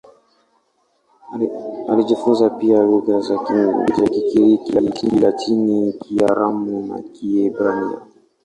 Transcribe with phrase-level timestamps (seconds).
[1.89, 4.57] Alijifunza pia lugha za Kigiriki,
[4.97, 7.97] Kilatini, Kiaramu na Kiebrania.